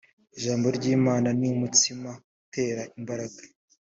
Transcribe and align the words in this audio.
ijambo 0.37 0.67
ry’imana 0.77 1.29
ni 1.39 1.47
umutsima 1.55 2.09
utera 2.41 2.81
imbaraga 2.99 3.41